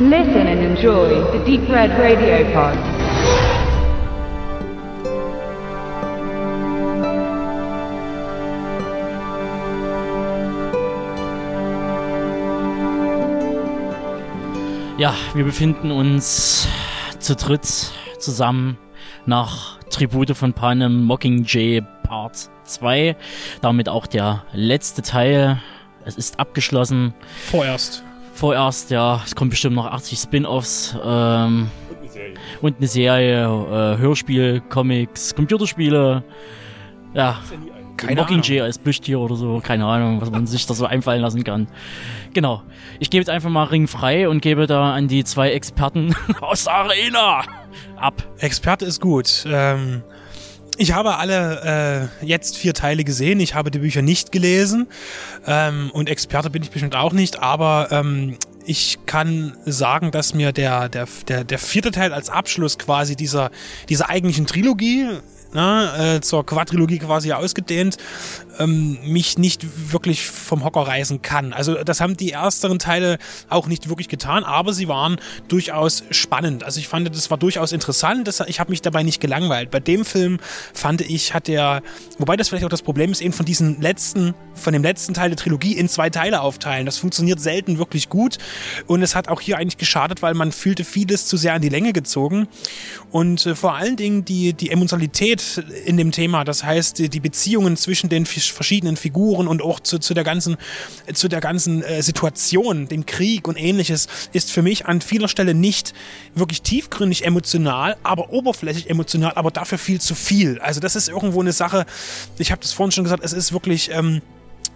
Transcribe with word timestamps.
Listen 0.00 0.46
and 0.46 0.60
enjoy 0.60 1.08
the 1.32 1.44
Deep 1.44 1.68
Red 1.68 1.90
Radio 1.98 2.44
Pod. 2.52 2.78
Ja, 14.98 15.14
wir 15.34 15.42
befinden 15.42 15.90
uns 15.90 16.68
zu 17.18 17.34
dritt 17.34 17.64
zusammen 18.20 18.78
nach 19.26 19.80
Tribute 19.90 20.36
von 20.36 20.52
Panem 20.52 21.02
Mockingjay 21.06 21.82
Part 22.04 22.50
2. 22.62 23.16
Damit 23.62 23.88
auch 23.88 24.06
der 24.06 24.44
letzte 24.52 25.02
Teil. 25.02 25.60
Es 26.04 26.16
ist 26.16 26.38
abgeschlossen. 26.38 27.14
Vorerst. 27.50 28.04
Vorerst, 28.34 28.90
ja. 28.90 29.22
Es 29.24 29.34
kommen 29.34 29.50
bestimmt 29.50 29.76
noch 29.76 29.86
80 29.86 30.18
Spin-Offs. 30.18 30.96
Ähm, 31.02 31.70
und 31.90 31.98
eine 31.98 32.08
Serie. 32.08 32.34
Und 32.60 32.76
eine 32.78 32.86
Serie, 32.86 33.44
äh, 33.44 33.98
Hörspiel, 33.98 34.62
Comics, 34.68 35.34
Computerspiele. 35.34 36.22
Ja. 37.14 37.38
Keine 37.96 38.20
Mockingjay 38.20 38.60
als 38.60 38.78
Plüschtier 38.78 39.18
oder 39.18 39.34
so, 39.34 39.60
keine 39.60 39.84
Ahnung, 39.84 40.20
was 40.20 40.30
man 40.30 40.46
sich 40.46 40.64
da 40.66 40.74
so 40.74 40.86
einfallen 40.86 41.20
lassen 41.20 41.42
kann. 41.42 41.66
Genau. 42.32 42.62
Ich 43.00 43.10
gebe 43.10 43.20
jetzt 43.20 43.28
einfach 43.28 43.50
mal 43.50 43.64
Ring 43.64 43.88
frei 43.88 44.28
und 44.28 44.40
gebe 44.40 44.68
da 44.68 44.94
an 44.94 45.08
die 45.08 45.24
zwei 45.24 45.50
Experten 45.50 46.14
aus 46.40 46.64
der 46.64 46.74
Arena 46.74 47.42
ab. 47.96 48.22
Experte 48.38 48.84
ist 48.84 49.00
gut. 49.00 49.44
Ähm, 49.48 50.04
ich 50.78 50.92
habe 50.92 51.16
alle 51.16 52.10
äh, 52.22 52.24
jetzt 52.26 52.56
vier 52.56 52.72
Teile 52.72 53.04
gesehen. 53.04 53.40
Ich 53.40 53.54
habe 53.54 53.70
die 53.70 53.80
Bücher 53.80 54.00
nicht 54.00 54.32
gelesen. 54.32 54.86
Ähm, 55.46 55.90
und 55.92 56.08
Experte 56.08 56.50
bin 56.50 56.62
ich 56.62 56.70
bestimmt 56.70 56.94
auch 56.94 57.12
nicht, 57.12 57.40
aber 57.40 57.88
ähm, 57.90 58.38
ich 58.64 58.98
kann 59.06 59.56
sagen, 59.64 60.12
dass 60.12 60.34
mir 60.34 60.52
der, 60.52 60.88
der, 60.88 61.08
der, 61.26 61.42
der 61.42 61.58
vierte 61.58 61.90
Teil 61.90 62.12
als 62.12 62.30
Abschluss 62.30 62.78
quasi 62.78 63.16
dieser, 63.16 63.50
dieser 63.88 64.08
eigentlichen 64.08 64.46
Trilogie 64.46 65.08
ne, 65.52 66.16
äh, 66.16 66.20
zur 66.20 66.44
Quadrilogie 66.44 66.98
quasi 66.98 67.32
ausgedehnt, 67.32 67.96
ähm, 68.58 68.98
mich 69.04 69.38
nicht 69.38 69.92
wirklich 69.92 70.26
vom 70.26 70.64
Hocker 70.64 70.80
reißen 70.80 71.22
kann. 71.22 71.52
Also 71.52 71.82
das 71.84 72.00
haben 72.00 72.16
die 72.16 72.32
ersteren 72.32 72.78
Teile 72.78 73.18
auch 73.48 73.66
nicht 73.66 73.88
wirklich 73.88 74.08
getan, 74.08 74.44
aber 74.44 74.72
sie 74.72 74.88
waren 74.88 75.16
durchaus 75.48 76.04
spannend. 76.10 76.64
Also 76.64 76.80
ich 76.80 76.88
fand, 76.88 77.08
das 77.14 77.30
war 77.30 77.38
durchaus 77.38 77.72
interessant. 77.72 78.26
Das, 78.28 78.40
ich 78.40 78.60
habe 78.60 78.70
mich 78.70 78.82
dabei 78.82 79.02
nicht 79.02 79.20
gelangweilt. 79.20 79.70
Bei 79.70 79.80
dem 79.80 80.04
Film 80.04 80.38
fand 80.74 81.00
ich, 81.00 81.34
hat 81.34 81.48
der, 81.48 81.82
wobei 82.18 82.36
das 82.36 82.48
vielleicht 82.48 82.64
auch 82.64 82.70
das 82.70 82.82
Problem 82.82 83.12
ist, 83.12 83.20
eben 83.20 83.32
von 83.32 83.46
diesen 83.46 83.80
letzten, 83.80 84.34
von 84.54 84.72
dem 84.72 84.82
letzten 84.82 85.14
Teil 85.14 85.30
der 85.30 85.36
Trilogie 85.36 85.74
in 85.74 85.88
zwei 85.88 86.10
Teile 86.10 86.40
aufteilen. 86.40 86.86
Das 86.86 86.98
funktioniert 86.98 87.40
selten 87.40 87.78
wirklich 87.78 88.08
gut 88.08 88.38
und 88.86 89.02
es 89.02 89.14
hat 89.14 89.28
auch 89.28 89.40
hier 89.40 89.58
eigentlich 89.58 89.78
geschadet, 89.78 90.22
weil 90.22 90.34
man 90.34 90.52
fühlte 90.52 90.84
vieles 90.84 91.26
zu 91.26 91.36
sehr 91.36 91.54
an 91.54 91.62
die 91.62 91.68
Länge 91.68 91.92
gezogen 91.92 92.48
und 93.10 93.46
äh, 93.46 93.54
vor 93.54 93.74
allen 93.74 93.96
Dingen 93.96 94.24
die, 94.24 94.52
die 94.52 94.70
Emotionalität 94.70 95.37
in 95.84 95.96
dem 95.96 96.12
Thema, 96.12 96.44
das 96.44 96.64
heißt 96.64 96.98
die, 96.98 97.08
die 97.08 97.20
Beziehungen 97.20 97.76
zwischen 97.76 98.08
den 98.08 98.26
verschiedenen 98.26 98.96
Figuren 98.96 99.48
und 99.48 99.62
auch 99.62 99.80
zu, 99.80 99.98
zu 99.98 100.14
der 100.14 100.24
ganzen, 100.24 100.56
zu 101.12 101.28
der 101.28 101.40
ganzen 101.40 101.82
äh, 101.82 102.02
Situation, 102.02 102.88
dem 102.88 103.06
Krieg 103.06 103.48
und 103.48 103.56
ähnliches, 103.56 104.08
ist 104.32 104.50
für 104.50 104.62
mich 104.62 104.86
an 104.86 105.00
vieler 105.00 105.28
Stelle 105.28 105.54
nicht 105.54 105.94
wirklich 106.34 106.62
tiefgründig 106.62 107.24
emotional, 107.24 107.96
aber 108.02 108.32
oberflächlich 108.32 108.90
emotional, 108.90 109.32
aber 109.34 109.50
dafür 109.50 109.78
viel 109.78 110.00
zu 110.00 110.14
viel. 110.14 110.58
Also 110.60 110.80
das 110.80 110.96
ist 110.96 111.08
irgendwo 111.08 111.40
eine 111.40 111.52
Sache, 111.52 111.86
ich 112.38 112.50
habe 112.50 112.60
das 112.60 112.72
vorhin 112.72 112.92
schon 112.92 113.04
gesagt, 113.04 113.24
es 113.24 113.32
ist 113.32 113.52
wirklich... 113.52 113.90
Ähm, 113.92 114.22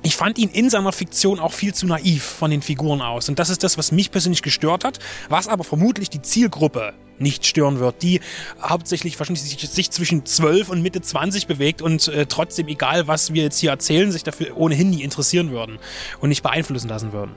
ich 0.04 0.16
fand 0.16 0.36
ihn 0.38 0.48
in 0.48 0.68
seiner 0.68 0.92
Fiktion 0.92 1.38
auch 1.38 1.52
viel 1.52 1.74
zu 1.74 1.86
naiv 1.86 2.24
von 2.24 2.50
den 2.50 2.60
Figuren 2.60 3.00
aus. 3.00 3.28
Und 3.28 3.38
das 3.38 3.50
ist 3.50 3.62
das, 3.62 3.78
was 3.78 3.92
mich 3.92 4.10
persönlich 4.10 4.42
gestört 4.42 4.84
hat, 4.84 4.98
was 5.28 5.46
aber 5.46 5.62
vermutlich 5.62 6.10
die 6.10 6.20
Zielgruppe 6.20 6.94
nicht 7.18 7.46
stören 7.46 7.78
wird, 7.78 8.02
die 8.02 8.20
hauptsächlich 8.60 9.18
wahrscheinlich 9.18 9.42
sich, 9.42 9.58
sich 9.68 9.90
zwischen 9.90 10.26
12 10.26 10.68
und 10.68 10.82
Mitte 10.82 11.00
20 11.00 11.46
bewegt 11.46 11.82
und 11.82 12.08
äh, 12.08 12.26
trotzdem, 12.26 12.68
egal 12.68 13.06
was 13.06 13.32
wir 13.32 13.42
jetzt 13.42 13.58
hier 13.58 13.70
erzählen, 13.70 14.10
sich 14.10 14.24
dafür 14.24 14.56
ohnehin 14.56 14.90
nie 14.90 15.02
interessieren 15.02 15.50
würden 15.50 15.78
und 16.20 16.28
nicht 16.28 16.42
beeinflussen 16.42 16.88
lassen 16.88 17.12
würden. 17.12 17.32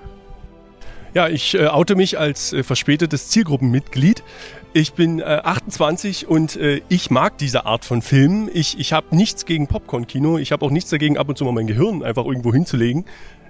Ja, 1.15 1.29
ich 1.29 1.55
äh, 1.55 1.67
oute 1.67 1.95
mich 1.95 2.19
als 2.19 2.51
äh, 2.51 2.61
verspätetes 2.61 3.29
Zielgruppenmitglied. 3.29 4.21
Ich 4.73 4.91
bin 4.91 5.21
äh, 5.21 5.23
28 5.23 6.27
und 6.27 6.57
äh, 6.57 6.81
ich 6.89 7.09
mag 7.09 7.37
diese 7.37 7.65
Art 7.65 7.85
von 7.85 8.01
Filmen. 8.01 8.49
Ich, 8.53 8.77
ich 8.77 8.91
habe 8.91 9.15
nichts 9.15 9.45
gegen 9.45 9.67
Popcorn-Kino. 9.67 10.37
Ich 10.37 10.51
habe 10.51 10.65
auch 10.65 10.71
nichts 10.71 10.89
dagegen, 10.89 11.17
ab 11.17 11.29
und 11.29 11.37
zu 11.37 11.45
mal 11.45 11.53
mein 11.53 11.67
Gehirn 11.67 12.03
einfach 12.03 12.25
irgendwo 12.25 12.51
hinzulegen, 12.51 13.05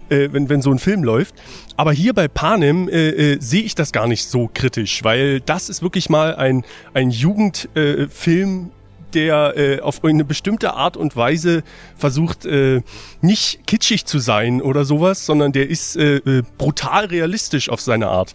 äh, 0.09 0.29
wenn, 0.31 0.49
wenn 0.49 0.61
so 0.61 0.71
ein 0.71 0.79
Film 0.79 1.03
läuft. 1.03 1.35
Aber 1.77 1.91
hier 1.91 2.13
bei 2.13 2.27
Panem 2.27 2.87
äh, 2.89 3.09
äh, 3.09 3.37
sehe 3.39 3.63
ich 3.63 3.75
das 3.75 3.91
gar 3.91 4.07
nicht 4.07 4.25
so 4.25 4.49
kritisch, 4.53 5.03
weil 5.03 5.41
das 5.41 5.69
ist 5.69 5.81
wirklich 5.81 6.09
mal 6.09 6.35
ein, 6.35 6.63
ein 6.93 7.11
Jugendfilm, 7.11 8.71
der 9.13 9.53
äh, 9.57 9.79
auf 9.79 10.03
eine 10.03 10.25
bestimmte 10.25 10.73
Art 10.73 10.97
und 10.97 11.15
Weise 11.15 11.63
versucht, 11.95 12.45
äh, 12.45 12.81
nicht 13.21 13.65
kitschig 13.65 14.05
zu 14.05 14.19
sein 14.19 14.61
oder 14.61 14.85
sowas, 14.85 15.25
sondern 15.25 15.53
der 15.53 15.69
ist 15.69 15.95
äh, 15.95 16.17
äh 16.17 16.43
brutal 16.57 17.05
realistisch 17.05 17.69
auf 17.69 17.81
seine 17.81 18.07
Art. 18.07 18.33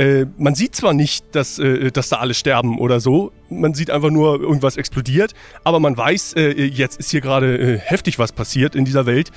Äh, 0.00 0.24
man 0.38 0.54
sieht 0.54 0.74
zwar 0.74 0.94
nicht, 0.94 1.26
dass, 1.32 1.58
äh, 1.58 1.90
dass 1.90 2.08
da 2.08 2.16
alle 2.16 2.32
sterben 2.32 2.78
oder 2.78 3.00
so, 3.00 3.32
man 3.50 3.74
sieht 3.74 3.90
einfach 3.90 4.08
nur, 4.08 4.40
irgendwas 4.40 4.78
explodiert, 4.78 5.34
aber 5.62 5.78
man 5.78 5.94
weiß, 5.94 6.34
äh, 6.36 6.64
jetzt 6.64 6.98
ist 6.98 7.10
hier 7.10 7.20
gerade 7.20 7.58
äh, 7.58 7.78
heftig 7.78 8.18
was 8.18 8.32
passiert 8.32 8.74
in 8.74 8.86
dieser 8.86 9.04
Welt 9.04 9.30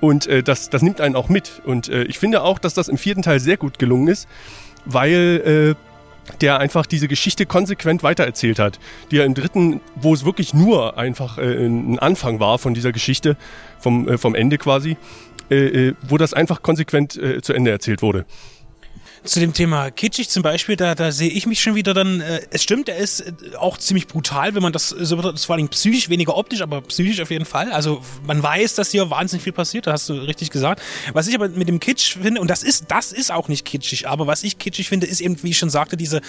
und 0.00 0.26
äh, 0.26 0.42
das, 0.42 0.70
das 0.70 0.82
nimmt 0.82 1.00
einen 1.00 1.14
auch 1.14 1.28
mit. 1.28 1.62
Und 1.64 1.88
ich 1.88 2.18
finde 2.18 2.42
auch, 2.42 2.58
dass 2.58 2.74
das 2.74 2.88
im 2.88 2.98
vierten 2.98 3.22
Teil 3.22 3.38
sehr 3.38 3.56
gut 3.56 3.78
gelungen 3.78 4.08
ist, 4.08 4.28
weil 4.84 5.76
der 6.40 6.58
einfach 6.58 6.86
diese 6.86 7.08
Geschichte 7.08 7.46
konsequent 7.46 8.02
weitererzählt 8.02 8.58
hat. 8.58 8.78
Die 9.10 9.16
ja 9.16 9.24
im 9.24 9.34
dritten, 9.34 9.80
wo 9.94 10.12
es 10.12 10.24
wirklich 10.24 10.52
nur 10.52 10.98
einfach 10.98 11.38
äh, 11.38 11.66
ein 11.66 11.98
Anfang 11.98 12.40
war 12.40 12.58
von 12.58 12.74
dieser 12.74 12.92
Geschichte, 12.92 13.36
vom, 13.78 14.08
äh, 14.08 14.18
vom 14.18 14.34
Ende 14.34 14.58
quasi, 14.58 14.96
äh, 15.50 15.92
wo 16.06 16.18
das 16.18 16.34
einfach 16.34 16.62
konsequent 16.62 17.18
zu 17.42 17.52
Ende 17.52 17.70
erzählt 17.70 18.02
wurde 18.02 18.26
zu 19.24 19.40
dem 19.40 19.52
Thema 19.52 19.90
kitschig 19.90 20.28
zum 20.28 20.42
Beispiel, 20.42 20.76
da, 20.76 20.94
da 20.94 21.12
sehe 21.12 21.30
ich 21.30 21.46
mich 21.46 21.60
schon 21.60 21.74
wieder 21.74 21.94
dann, 21.94 22.20
äh, 22.20 22.40
es 22.50 22.62
stimmt, 22.62 22.88
er 22.88 22.96
ist 22.96 23.20
äh, 23.20 23.32
auch 23.58 23.78
ziemlich 23.78 24.06
brutal, 24.06 24.54
wenn 24.54 24.62
man 24.62 24.72
das 24.72 24.88
so 24.88 25.16
das 25.16 25.44
vor 25.44 25.56
allem 25.56 25.68
psychisch, 25.68 26.08
weniger 26.08 26.36
optisch, 26.36 26.62
aber 26.62 26.80
psychisch 26.82 27.20
auf 27.20 27.30
jeden 27.30 27.44
Fall. 27.44 27.72
Also 27.72 28.02
man 28.26 28.42
weiß, 28.42 28.74
dass 28.74 28.90
hier 28.90 29.10
wahnsinnig 29.10 29.42
viel 29.42 29.52
passiert, 29.52 29.86
da 29.86 29.92
hast 29.92 30.08
du 30.08 30.14
richtig 30.14 30.50
gesagt. 30.50 30.82
Was 31.12 31.28
ich 31.28 31.34
aber 31.34 31.48
mit 31.48 31.68
dem 31.68 31.80
Kitsch 31.80 32.16
finde, 32.16 32.40
und 32.40 32.48
das 32.48 32.62
ist, 32.62 32.86
das 32.88 33.12
ist 33.12 33.32
auch 33.32 33.48
nicht 33.48 33.64
kitschig, 33.64 34.08
aber 34.08 34.26
was 34.26 34.42
ich 34.42 34.58
kitschig 34.58 34.88
finde, 34.88 35.06
ist 35.06 35.20
eben, 35.20 35.42
wie 35.42 35.50
ich 35.50 35.58
schon 35.58 35.70
sagte, 35.70 35.96
diese, 35.96 36.20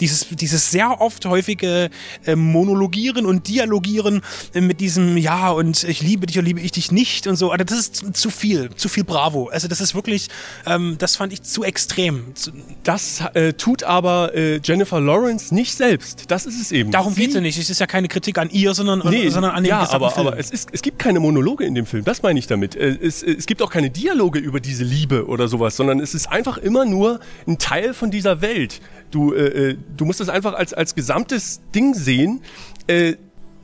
dieses, 0.00 0.26
dieses 0.30 0.70
sehr 0.70 1.00
oft 1.00 1.24
häufige 1.26 1.90
äh, 2.24 2.36
Monologieren 2.36 3.26
und 3.26 3.48
Dialogieren 3.48 4.22
äh, 4.54 4.60
mit 4.60 4.80
diesem, 4.80 5.16
ja, 5.16 5.50
und 5.50 5.84
ich 5.84 6.02
liebe 6.02 6.26
dich 6.26 6.38
oder 6.38 6.46
liebe 6.46 6.60
ich 6.60 6.72
dich 6.72 6.92
nicht 6.92 7.26
und 7.26 7.36
so. 7.36 7.50
Also 7.50 7.64
das 7.64 7.78
ist 7.78 8.16
zu 8.16 8.30
viel, 8.30 8.70
zu 8.76 8.88
viel 8.88 9.04
Bravo. 9.04 9.48
Also 9.48 9.68
das 9.68 9.80
ist 9.80 9.94
wirklich, 9.94 10.28
ähm, 10.66 10.96
das 10.98 11.16
fand 11.16 11.32
ich 11.32 11.42
zu 11.42 11.64
extrem 11.64 12.34
das 12.82 13.22
äh, 13.34 13.52
tut 13.52 13.84
aber 13.84 14.34
äh, 14.34 14.60
Jennifer 14.62 15.00
Lawrence 15.00 15.54
nicht 15.54 15.74
selbst. 15.74 16.30
Das 16.30 16.46
ist 16.46 16.60
es 16.60 16.72
eben. 16.72 16.90
Darum 16.90 17.14
geht 17.14 17.28
es 17.28 17.34
ja 17.34 17.40
nicht. 17.40 17.58
Es 17.58 17.70
ist 17.70 17.80
ja 17.80 17.86
keine 17.86 18.08
Kritik 18.08 18.38
an 18.38 18.50
ihr, 18.50 18.74
sondern, 18.74 19.02
nee, 19.10 19.28
sondern 19.28 19.52
an 19.52 19.64
dem 19.64 19.70
ja, 19.70 19.88
aber, 19.90 20.10
Film. 20.10 20.26
aber 20.26 20.38
es, 20.38 20.50
ist, 20.50 20.68
es 20.72 20.82
gibt 20.82 20.98
keine 20.98 21.20
Monologe 21.20 21.64
in 21.64 21.74
dem 21.74 21.86
Film. 21.86 22.04
Das 22.04 22.22
meine 22.22 22.38
ich 22.38 22.46
damit. 22.46 22.76
Äh, 22.76 22.98
es, 23.00 23.22
es 23.22 23.46
gibt 23.46 23.62
auch 23.62 23.70
keine 23.70 23.90
Dialoge 23.90 24.38
über 24.38 24.60
diese 24.60 24.84
Liebe 24.84 25.26
oder 25.26 25.48
sowas, 25.48 25.76
sondern 25.76 26.00
es 26.00 26.14
ist 26.14 26.28
einfach 26.30 26.58
immer 26.58 26.84
nur 26.84 27.20
ein 27.46 27.58
Teil 27.58 27.94
von 27.94 28.10
dieser 28.10 28.40
Welt. 28.40 28.80
Du, 29.10 29.32
äh, 29.32 29.70
äh 29.70 29.76
du 29.96 30.04
musst 30.04 30.20
das 30.20 30.28
einfach 30.28 30.54
als, 30.54 30.72
als 30.74 30.94
gesamtes 30.94 31.60
Ding 31.74 31.94
sehen. 31.94 32.40
Äh, 32.86 33.14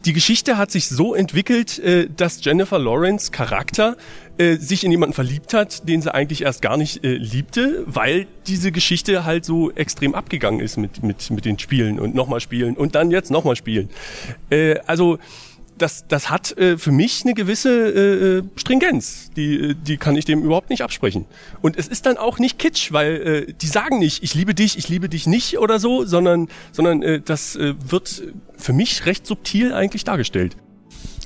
die 0.04 0.12
Geschichte 0.12 0.58
hat 0.58 0.70
sich 0.70 0.88
so 0.88 1.14
entwickelt, 1.14 1.78
äh, 1.78 2.08
dass 2.14 2.44
Jennifer 2.44 2.78
Lawrence 2.78 3.30
Charakter 3.30 3.96
äh, 4.38 4.56
sich 4.56 4.84
in 4.84 4.90
jemanden 4.90 5.14
verliebt 5.14 5.54
hat, 5.54 5.88
den 5.88 6.02
sie 6.02 6.12
eigentlich 6.12 6.42
erst 6.42 6.62
gar 6.62 6.76
nicht 6.76 7.04
äh, 7.04 7.14
liebte, 7.14 7.84
weil 7.86 8.26
diese 8.46 8.72
Geschichte 8.72 9.24
halt 9.24 9.44
so 9.44 9.70
extrem 9.72 10.14
abgegangen 10.14 10.60
ist 10.60 10.76
mit, 10.76 11.02
mit, 11.02 11.30
mit 11.30 11.44
den 11.44 11.58
Spielen 11.58 11.98
und 12.00 12.14
nochmal 12.14 12.40
spielen 12.40 12.76
und 12.76 12.94
dann 12.94 13.10
jetzt 13.10 13.30
nochmal 13.30 13.56
spielen. 13.56 13.90
Äh, 14.50 14.78
also 14.86 15.18
das, 15.78 16.06
das 16.06 16.30
hat 16.30 16.56
äh, 16.56 16.78
für 16.78 16.92
mich 16.92 17.22
eine 17.24 17.34
gewisse 17.34 17.70
äh, 17.70 18.38
äh 18.38 18.42
Stringenz. 18.56 19.30
Die, 19.36 19.56
äh, 19.56 19.74
die 19.74 19.96
kann 19.96 20.16
ich 20.16 20.24
dem 20.24 20.42
überhaupt 20.42 20.70
nicht 20.70 20.82
absprechen. 20.82 21.26
Und 21.62 21.76
es 21.76 21.88
ist 21.88 22.06
dann 22.06 22.16
auch 22.16 22.38
nicht 22.38 22.58
kitsch, 22.58 22.92
weil 22.92 23.14
äh, 23.48 23.52
die 23.52 23.66
sagen 23.66 23.98
nicht, 23.98 24.22
ich 24.22 24.34
liebe 24.34 24.54
dich, 24.54 24.78
ich 24.78 24.88
liebe 24.88 25.08
dich 25.08 25.26
nicht 25.26 25.58
oder 25.58 25.78
so, 25.78 26.04
sondern, 26.04 26.48
sondern 26.72 27.02
äh, 27.02 27.20
das 27.20 27.56
äh, 27.56 27.74
wird 27.86 28.22
für 28.56 28.72
mich 28.72 29.06
recht 29.06 29.26
subtil 29.26 29.72
eigentlich 29.72 30.04
dargestellt. 30.04 30.56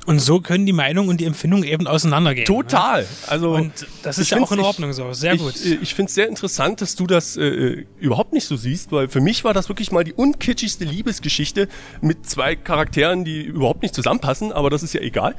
Und 0.09 0.17
so 0.17 0.41
können 0.41 0.65
die 0.65 0.73
Meinung 0.73 1.07
und 1.07 1.21
die 1.21 1.25
Empfindung 1.25 1.61
eben 1.63 1.85
auseinandergehen. 1.85 2.47
Total. 2.47 3.03
Ne? 3.03 3.07
Also 3.27 3.51
und 3.51 3.71
das 4.01 4.17
ist 4.17 4.31
ja 4.31 4.39
auch 4.41 4.51
in 4.51 4.59
Ordnung 4.59 4.91
so. 4.91 5.13
Sehr 5.13 5.35
ich, 5.35 5.39
gut. 5.39 5.55
Ich, 5.55 5.83
ich 5.83 5.93
finde 5.93 6.09
es 6.09 6.15
sehr 6.15 6.27
interessant, 6.27 6.81
dass 6.81 6.95
du 6.95 7.05
das 7.05 7.37
äh, 7.37 7.85
überhaupt 7.99 8.33
nicht 8.33 8.47
so 8.47 8.57
siehst, 8.57 8.91
weil 8.91 9.07
für 9.07 9.21
mich 9.21 9.43
war 9.43 9.53
das 9.53 9.69
wirklich 9.69 9.91
mal 9.91 10.03
die 10.03 10.13
unkitschigste 10.13 10.83
Liebesgeschichte 10.83 11.67
mit 12.01 12.27
zwei 12.27 12.55
Charakteren, 12.55 13.23
die 13.23 13.43
überhaupt 13.43 13.83
nicht 13.83 13.93
zusammenpassen, 13.93 14.51
aber 14.51 14.71
das 14.71 14.81
ist 14.81 14.93
ja 14.93 15.01
egal, 15.01 15.35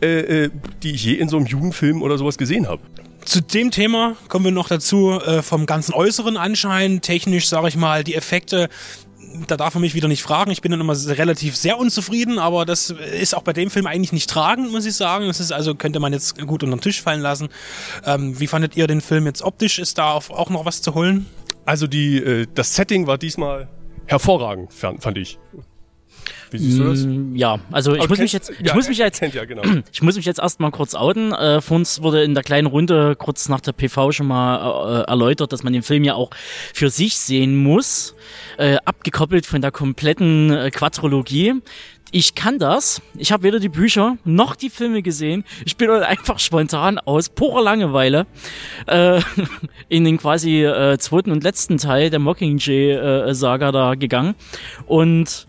äh, 0.00 0.44
äh, 0.44 0.50
die 0.84 0.92
ich 0.92 1.02
je 1.04 1.14
in 1.14 1.28
so 1.28 1.36
einem 1.36 1.46
Jugendfilm 1.46 2.00
oder 2.00 2.16
sowas 2.16 2.38
gesehen 2.38 2.68
habe. 2.68 2.80
Zu 3.24 3.40
dem 3.40 3.72
Thema 3.72 4.14
kommen 4.28 4.44
wir 4.44 4.52
noch 4.52 4.68
dazu 4.68 5.18
äh, 5.18 5.42
vom 5.42 5.66
ganzen 5.66 5.94
äußeren 5.94 6.36
Anschein. 6.36 7.00
Technisch, 7.00 7.48
sage 7.48 7.66
ich 7.66 7.76
mal, 7.76 8.04
die 8.04 8.14
Effekte 8.14 8.68
da 9.46 9.56
darf 9.56 9.74
man 9.74 9.82
mich 9.82 9.94
wieder 9.94 10.08
nicht 10.08 10.22
fragen. 10.22 10.50
Ich 10.50 10.62
bin 10.62 10.70
dann 10.70 10.80
immer 10.80 10.96
relativ 11.06 11.56
sehr 11.56 11.78
unzufrieden, 11.78 12.38
aber 12.38 12.64
das 12.64 12.90
ist 12.90 13.34
auch 13.34 13.42
bei 13.42 13.52
dem 13.52 13.70
Film 13.70 13.86
eigentlich 13.86 14.12
nicht 14.12 14.28
tragend, 14.28 14.70
muss 14.70 14.86
ich 14.86 14.94
sagen. 14.94 15.26
Das 15.26 15.40
ist 15.40 15.52
also, 15.52 15.74
könnte 15.74 16.00
man 16.00 16.12
jetzt 16.12 16.38
gut 16.38 16.62
unter 16.62 16.76
den 16.76 16.80
Tisch 16.80 17.02
fallen 17.02 17.20
lassen. 17.20 17.48
Ähm, 18.04 18.38
wie 18.38 18.46
fandet 18.46 18.76
ihr 18.76 18.86
den 18.86 19.00
Film 19.00 19.26
jetzt 19.26 19.42
optisch? 19.42 19.78
Ist 19.78 19.98
da 19.98 20.12
auch 20.12 20.50
noch 20.50 20.64
was 20.64 20.82
zu 20.82 20.94
holen? 20.94 21.26
Also 21.64 21.86
die, 21.86 22.16
äh, 22.16 22.46
das 22.54 22.74
Setting 22.74 23.06
war 23.06 23.18
diesmal 23.18 23.68
hervorragend, 24.06 24.72
fand 24.72 25.16
ich. 25.16 25.38
Wie 26.50 26.58
siehst 26.58 26.78
du 26.78 26.84
das? 26.84 27.04
Mm, 27.04 27.34
ja, 27.34 27.58
also 27.70 27.94
ich 27.94 28.08
muss 28.08 28.18
mich 28.18 28.32
jetzt, 28.32 28.50
ich 28.50 28.66
ja, 28.66 28.74
muss 28.74 28.88
mich 28.88 28.98
jetzt, 28.98 29.20
ja, 29.34 29.44
genau. 29.44 29.62
ich 29.92 30.02
muss 30.02 30.16
mich 30.16 30.24
jetzt 30.24 30.38
erstmal 30.38 30.70
kurz 30.70 30.94
outen. 30.94 31.32
Äh, 31.32 31.60
uns 31.72 32.02
wurde 32.02 32.22
in 32.22 32.34
der 32.34 32.42
kleinen 32.42 32.66
Runde 32.66 33.16
kurz 33.16 33.48
nach 33.48 33.60
der 33.60 33.72
PV 33.72 34.12
schon 34.12 34.26
mal 34.26 35.02
äh, 35.02 35.10
erläutert, 35.10 35.52
dass 35.52 35.62
man 35.62 35.72
den 35.72 35.82
Film 35.82 36.04
ja 36.04 36.14
auch 36.14 36.30
für 36.74 36.90
sich 36.90 37.16
sehen 37.16 37.56
muss, 37.56 38.14
äh, 38.58 38.76
abgekoppelt 38.84 39.46
von 39.46 39.62
der 39.62 39.70
kompletten 39.70 40.50
äh, 40.52 40.70
Quadrologie. 40.70 41.54
Ich 42.14 42.34
kann 42.34 42.58
das. 42.58 43.00
Ich 43.16 43.32
habe 43.32 43.44
weder 43.44 43.58
die 43.58 43.70
Bücher 43.70 44.18
noch 44.24 44.54
die 44.54 44.68
Filme 44.68 45.00
gesehen. 45.00 45.44
Ich 45.64 45.78
bin 45.78 45.88
einfach 45.88 46.38
spontan 46.38 46.98
aus 46.98 47.30
purer 47.30 47.62
Langeweile 47.62 48.26
äh, 48.86 49.22
in 49.88 50.04
den 50.04 50.18
quasi 50.18 50.62
äh, 50.62 50.98
zweiten 50.98 51.30
und 51.30 51.42
letzten 51.42 51.78
Teil 51.78 52.10
der 52.10 52.18
Mockingjay-Saga 52.18 53.68
äh, 53.70 53.72
da 53.72 53.94
gegangen 53.94 54.34
und 54.86 55.46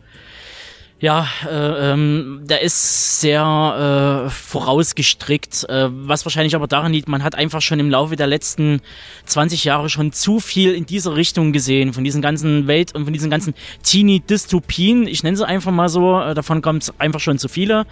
ja, 1.03 1.27
äh, 1.45 1.91
ähm, 1.91 2.43
der 2.45 2.61
ist 2.61 3.19
sehr 3.19 4.25
äh, 4.25 4.29
vorausgestrickt, 4.29 5.65
äh, 5.67 5.89
was 5.91 6.23
wahrscheinlich 6.23 6.55
aber 6.55 6.67
daran 6.67 6.93
liegt, 6.93 7.09
man 7.09 7.23
hat 7.23 7.35
einfach 7.35 7.61
schon 7.61 7.77
im 7.81 7.89
Laufe 7.89 8.15
der 8.15 8.25
letzten 8.25 8.79
20 9.25 9.65
Jahre 9.65 9.89
schon 9.89 10.13
zu 10.13 10.39
viel 10.39 10.73
in 10.73 10.85
dieser 10.85 11.17
Richtung 11.17 11.51
gesehen, 11.51 11.91
von 11.91 12.05
diesen 12.05 12.21
ganzen 12.21 12.67
Welt- 12.67 12.95
und 12.95 13.03
von 13.03 13.11
diesen 13.11 13.29
ganzen 13.29 13.53
Teenie-Dystopien, 13.83 15.05
ich 15.05 15.23
nenne 15.23 15.35
sie 15.35 15.45
einfach 15.45 15.73
mal 15.73 15.89
so, 15.89 16.21
äh, 16.21 16.33
davon 16.35 16.61
kommt 16.61 16.83
es 16.83 16.99
einfach 17.01 17.19
schon 17.19 17.37
zu 17.37 17.49
viele. 17.49 17.85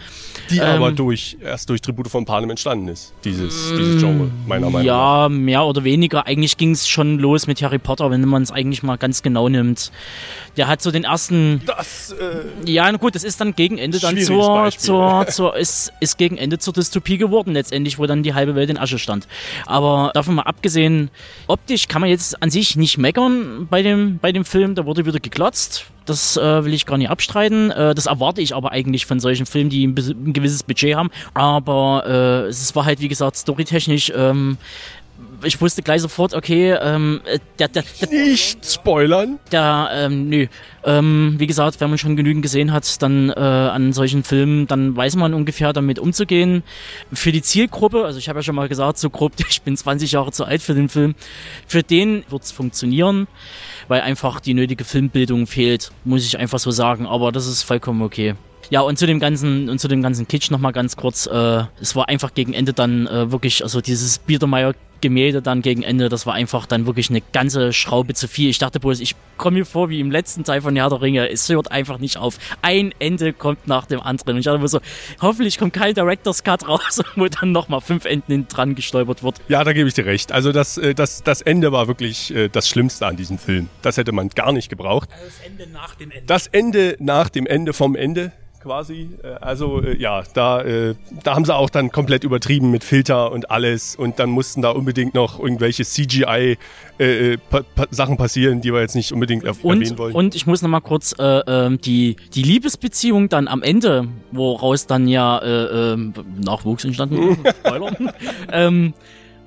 Die 0.50 0.60
ähm, 0.60 0.64
aber 0.64 0.94
durch, 0.94 1.36
erst 1.44 1.70
durch 1.70 1.82
Tribute 1.82 2.08
von 2.08 2.24
Panem 2.24 2.52
entstanden 2.52 2.88
ist, 2.88 3.14
dieses, 3.26 3.74
dieses 3.78 4.02
Genre, 4.02 4.32
meiner 4.48 4.70
Meinung 4.70 4.88
nach. 4.88 5.26
Ja, 5.26 5.28
mehr 5.28 5.66
oder 5.66 5.84
weniger, 5.84 6.28
eigentlich 6.28 6.56
ging 6.56 6.72
es 6.72 6.88
schon 6.88 7.20
los 7.20 7.46
mit 7.46 7.62
Harry 7.62 7.80
Potter, 7.80 8.10
wenn 8.10 8.26
man 8.26 8.42
es 8.42 8.52
eigentlich 8.52 8.84
mal 8.84 8.98
ganz 8.98 9.22
genau 9.22 9.50
nimmt. 9.50 9.92
Der 10.56 10.70
hat 10.70 10.82
so 10.82 10.92
den 10.92 11.04
ersten... 11.04 11.62
Das, 11.66 12.14
äh 12.14 12.72
ja, 12.72 12.90
gut, 13.02 13.16
das 13.16 13.26
ist 13.26 13.42
dann 13.42 13.54
gegen 13.54 13.78
Ende 13.78 14.00
dann 14.00 14.18
zur, 14.18 14.72
zur, 14.78 15.28
zur, 15.28 15.58
ist, 15.58 15.92
ist 16.00 16.18
gegen 16.18 16.38
Ende 16.38 16.60
zur 16.60 16.72
Dystopie 16.72 17.18
geworden, 17.18 17.52
letztendlich, 17.52 18.00
wo 18.00 18.06
dann 18.06 18.24
die 18.24 18.34
halbe 18.34 18.56
Welt 18.56 18.70
in 18.70 18.78
Asche 18.78 18.98
stand. 18.98 19.28
Aber 19.66 20.12
davon 20.14 20.36
mal 20.36 20.44
abgesehen, 20.44 21.10
optisch 21.48 21.90
kann 21.90 22.00
man 22.00 22.10
jetzt 22.10 22.42
an 22.42 22.50
sich 22.50 22.78
nicht 22.78 22.98
meckern 22.98 23.68
bei 23.70 23.82
dem, 23.82 24.20
bei 24.20 24.32
dem 24.32 24.46
Film, 24.46 24.76
da 24.76 24.86
wurde 24.86 25.06
wieder 25.06 25.20
geklotzt. 25.20 25.88
Das 26.06 26.36
äh, 26.36 26.66
will 26.66 26.74
ich 26.74 26.86
gar 26.86 26.98
nicht 26.98 27.10
abstreiten. 27.10 27.70
Äh, 27.70 27.94
das 27.94 28.08
erwarte 28.08 28.42
ich 28.42 28.56
aber 28.56 28.72
eigentlich 28.72 29.06
von 29.06 29.20
solchen 29.20 29.46
Filmen, 29.46 29.70
die 29.70 29.86
ein, 29.86 29.96
ein 29.98 30.34
gewisses 30.34 30.64
Budget 30.64 30.96
haben. 30.96 31.12
Aber 31.34 32.04
äh, 32.08 32.50
es 32.50 32.76
war 32.76 32.86
halt, 32.86 33.02
wie 33.02 33.08
gesagt, 33.08 33.38
storytechnisch 33.38 34.12
ähm, 34.16 34.58
ich 35.44 35.60
wusste 35.62 35.82
gleich 35.82 36.02
sofort, 36.02 36.34
okay, 36.34 36.72
ähm, 36.82 37.22
äh, 37.26 37.40
der, 37.60 37.68
der, 37.68 37.84
der, 38.02 38.10
Nicht 38.10 38.66
spoilern. 38.66 39.40
Der, 39.52 39.90
ähm, 39.94 40.30
nö. 40.30 40.48
Ähm, 40.84 41.36
wie 41.38 41.48
gesagt, 41.48 41.80
wenn 41.80 41.90
man 41.90 41.98
schon 41.98 42.16
genügend 42.16 42.42
gesehen 42.44 42.72
hat, 42.72 43.02
dann 43.02 43.30
äh, 43.30 43.34
an 43.34 43.94
solchen 43.94 44.24
Filmen, 44.24 44.68
dann 44.68 44.96
weiß 44.96 45.16
man 45.16 45.34
ungefähr 45.34 45.74
damit 45.74 46.00
umzugehen. 46.00 46.64
Für 47.14 47.32
die 47.32 47.42
Zielgruppe, 47.42 48.06
also 48.06 48.20
ich 48.20 48.30
habe 48.30 48.40
ja 48.40 48.44
schon 48.44 48.56
mal 48.56 48.68
gesagt, 48.68 48.98
so 48.98 49.10
grob, 49.10 49.34
ich 49.50 49.62
bin 49.62 49.78
20 49.78 50.12
Jahre 50.12 50.32
zu 50.32 50.46
alt 50.46 50.62
für 50.62 50.74
den 50.74 50.90
Film, 50.90 51.16
für 51.68 51.84
den 51.84 52.24
wird's 52.30 52.52
funktionieren, 52.52 53.28
weil 53.88 54.02
einfach 54.02 54.40
die 54.40 54.54
nötige 54.54 54.84
Filmbildung 54.84 55.48
fehlt, 55.48 55.92
muss 56.04 56.26
ich 56.26 56.38
einfach 56.40 56.60
so 56.60 56.72
sagen, 56.72 57.06
aber 57.06 57.32
das 57.32 57.48
ist 57.48 57.64
vollkommen 57.64 58.02
okay. 58.02 58.36
Ja, 58.70 58.82
und 58.82 58.98
zu 58.98 59.06
dem 59.06 59.20
ganzen, 59.20 59.70
und 59.70 59.80
zu 59.80 59.90
dem 59.90 60.02
ganzen 60.02 60.28
Kitsch 60.30 60.50
nochmal 60.50 60.72
ganz 60.72 60.96
kurz, 60.96 61.26
äh, 61.28 61.64
es 61.82 61.96
war 61.96 62.08
einfach 62.08 62.34
gegen 62.34 62.54
Ende 62.54 62.72
dann 62.72 63.06
äh, 63.06 63.30
wirklich, 63.30 63.64
also 63.64 63.82
dieses 63.82 64.18
Biedermeier 64.20 64.74
Gemälde 65.02 65.42
dann 65.42 65.62
gegen 65.62 65.84
Ende, 65.84 66.10
das 66.10 66.26
war 66.26 66.34
einfach 66.34 66.66
dann 66.66 66.86
wirklich 66.86 67.10
eine 67.10 67.22
ganze 67.34 67.74
Schraube 67.74 68.14
zu 68.14 68.28
viel. 68.28 68.50
Ich 68.50 68.60
dachte 68.60 68.80
bloß, 68.80 69.00
ich 69.00 69.16
komme 69.38 69.60
mir 69.60 69.66
vor 69.66 69.90
wie 69.90 70.00
im 70.00 70.12
letzten 70.12 70.44
Teil 70.44 70.62
von 70.62 70.76
Herr 70.76 70.90
der 70.90 71.02
Ringe. 71.02 71.30
Es 71.30 71.50
hört 71.50 71.72
einfach 71.72 71.98
nicht 71.98 72.18
auf. 72.18 72.38
Ein 72.62 72.94
Ende 73.00 73.34
kommt 73.34 73.68
nach 73.68 73.86
dem 73.86 74.00
anderen. 74.00 74.36
Und 74.36 74.40
ich 74.40 74.46
dachte 74.46 74.60
mir 74.60 74.68
so, 74.68 74.80
hoffentlich 75.20 75.58
kommt 75.58 75.74
kein 75.74 75.94
Director's 75.94 76.44
Cut 76.44 76.68
raus, 76.68 77.02
wo 77.16 77.28
dann 77.28 77.52
nochmal 77.52 77.82
fünf 77.82 78.06
Enden 78.06 78.48
dran 78.48 78.76
gestolpert 78.76 79.24
wird. 79.24 79.38
Ja, 79.48 79.64
da 79.64 79.74
gebe 79.74 79.88
ich 79.88 79.94
dir 79.94 80.06
recht. 80.06 80.32
Also 80.32 80.52
das, 80.52 80.78
äh, 80.78 80.94
das, 80.94 81.24
das 81.24 81.42
Ende 81.42 81.72
war 81.72 81.88
wirklich 81.88 82.34
äh, 82.34 82.50
das 82.50 82.70
Schlimmste 82.70 83.08
an 83.08 83.18
diesem 83.18 83.38
Film. 83.38 83.70
Das 83.82 83.98
hätte 83.98 84.12
man 84.12 84.30
gar 84.30 84.52
nicht 84.52 84.70
gebraucht. 84.70 85.10
Das 85.12 85.46
Ende 85.46 85.68
nach 85.72 85.96
dem 85.96 86.12
Ende. 86.12 86.26
Das 86.28 86.48
Ende 86.48 86.96
nach 87.00 87.30
dem 87.30 87.48
Ende 87.48 87.74
vom 87.74 87.96
Ende 87.96 88.32
quasi. 88.62 89.10
Äh, 89.24 89.28
also 89.42 89.82
äh, 89.82 89.98
ja, 89.98 90.24
da, 90.34 90.62
äh, 90.62 90.96
da 91.24 91.36
haben 91.36 91.46
sie 91.46 91.56
auch 91.56 91.70
dann 91.70 91.92
komplett 91.92 92.24
übertrieben 92.24 92.72
mit 92.72 92.84
Filter 92.84 93.32
und 93.32 93.52
alles 93.52 93.96
und 93.96 94.20
dann 94.20 94.30
mussten 94.30 94.62
da 94.62 94.70
unbedingt 94.72 95.14
noch 95.14 95.40
irgendwelche 95.40 95.84
CGI 95.84 96.58
äh, 96.98 97.38
Sachen 97.90 98.18
passieren, 98.18 98.62
die 98.62 98.74
wir 98.74 98.82
jetzt 98.82 98.96
nicht 98.96 99.12
unbedingt 99.12 99.44
er 99.44 99.56
und, 99.64 99.82
erwähnen 99.82 99.98
wollen. 99.98 100.16
Und 100.16 100.36
ich 100.36 100.46
muss 100.46 100.62
noch 100.62 100.70
mal 100.70 100.82
kurz 100.82 101.16
äh, 101.18 101.24
äh, 101.24 101.78
die 101.78 102.16
die 102.34 102.44
Liebesbeziehung 102.44 103.30
dann 103.30 103.48
am 103.48 103.64
Ende, 103.64 104.08
woraus 104.32 104.88
dann 104.88 105.08
ja 105.08 105.40
äh, 105.40 105.94
äh, 105.94 105.98
Nachwuchs 106.44 106.86
entstanden 106.86 107.38
ist, 107.46 107.56
ähm, 108.52 108.94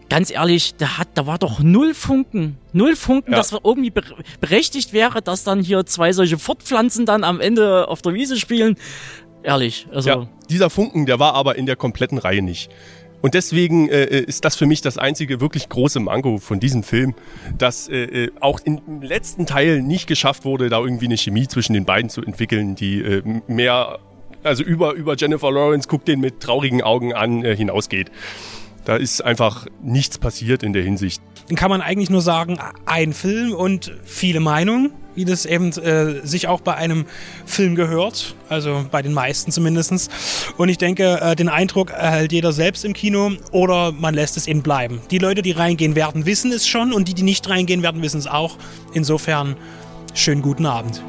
ganz 0.08 0.30
ehrlich, 0.30 0.74
da 0.76 0.98
hat, 0.98 1.08
da 1.14 1.26
war 1.26 1.38
doch 1.38 1.60
null 1.60 1.94
Funken, 1.94 2.58
null 2.72 2.96
Funken, 2.96 3.32
ja. 3.32 3.38
dass 3.38 3.52
irgendwie 3.52 3.92
berechtigt 4.40 4.92
wäre, 4.92 5.22
dass 5.22 5.44
dann 5.44 5.60
hier 5.60 5.86
zwei 5.86 6.12
solche 6.12 6.38
Fortpflanzen 6.38 7.06
dann 7.06 7.24
am 7.24 7.40
Ende 7.40 7.88
auf 7.88 8.02
der 8.02 8.14
Wiese 8.14 8.36
spielen. 8.36 8.76
Ehrlich, 9.42 9.86
also. 9.92 10.08
Ja, 10.08 10.28
dieser 10.48 10.70
Funken, 10.70 11.06
der 11.06 11.18
war 11.18 11.34
aber 11.34 11.56
in 11.56 11.66
der 11.66 11.76
kompletten 11.76 12.18
Reihe 12.18 12.42
nicht. 12.42 12.70
Und 13.24 13.32
deswegen 13.32 13.88
äh, 13.88 14.04
äh, 14.04 14.24
ist 14.24 14.44
das 14.44 14.54
für 14.54 14.66
mich 14.66 14.82
das 14.82 14.98
einzige 14.98 15.40
wirklich 15.40 15.70
große 15.70 15.98
Mango 15.98 16.36
von 16.36 16.60
diesem 16.60 16.82
Film, 16.82 17.14
dass 17.56 17.88
äh, 17.88 18.24
äh 18.26 18.30
auch 18.40 18.60
im 18.64 19.00
letzten 19.00 19.46
Teil 19.46 19.80
nicht 19.80 20.06
geschafft 20.06 20.44
wurde, 20.44 20.68
da 20.68 20.78
irgendwie 20.80 21.06
eine 21.06 21.16
Chemie 21.16 21.48
zwischen 21.48 21.72
den 21.72 21.86
beiden 21.86 22.10
zu 22.10 22.22
entwickeln, 22.22 22.74
die 22.74 23.00
äh, 23.00 23.22
mehr, 23.46 23.98
also 24.42 24.62
über, 24.62 24.92
über 24.92 25.16
Jennifer 25.16 25.50
Lawrence, 25.50 25.88
guckt 25.88 26.06
den 26.06 26.20
mit 26.20 26.40
traurigen 26.40 26.82
Augen 26.82 27.14
an, 27.14 27.42
äh, 27.46 27.56
hinausgeht. 27.56 28.10
Da 28.84 28.96
ist 28.96 29.25
einfach 29.25 29.66
nichts 29.82 30.19
passiert 30.19 30.62
in 30.62 30.72
der 30.72 30.82
Hinsicht. 30.82 31.22
Dann 31.48 31.56
kann 31.56 31.70
man 31.70 31.81
eigentlich 31.81 32.10
nur 32.10 32.22
sagen, 32.22 32.58
ein 32.86 33.12
Film 33.12 33.53
und 33.53 33.93
viele 34.05 34.41
Meinungen, 34.41 34.93
wie 35.14 35.24
das 35.24 35.46
eben 35.46 35.70
äh, 35.72 36.26
sich 36.26 36.48
auch 36.48 36.60
bei 36.60 36.74
einem 36.74 37.06
Film 37.46 37.74
gehört, 37.76 38.34
also 38.48 38.84
bei 38.91 39.03
den 39.03 39.12
meisten 39.12 39.53
zumindestens. 39.53 40.08
Und 40.56 40.69
ich 40.69 40.79
denke, 40.79 41.20
äh, 41.20 41.36
den 41.36 41.48
Eindruck 41.48 41.91
erhält 41.91 42.32
jeder 42.32 42.53
selbst 42.53 42.84
im 42.84 42.94
Kino 42.94 43.32
oder 43.53 43.93
man 43.93 44.14
lässt 44.14 44.36
es 44.36 44.46
eben 44.46 44.62
bleiben. 44.62 45.00
Die 45.10 45.19
Leute, 45.19 45.43
die 45.43 45.53
reingehen 45.53 45.94
werden, 45.94 46.26
wissen 46.26 46.50
es 46.53 46.67
schon 46.67 46.93
und 46.93 47.08
die, 47.08 47.14
die 47.14 47.22
nicht 47.22 47.48
reingehen 47.48 47.82
werden, 47.82 48.03
wissen 48.03 48.19
es 48.19 48.26
auch. 48.26 48.56
Insofern, 48.93 49.56
schönen 50.14 50.43
guten 50.43 50.67
Abend. 50.67 51.03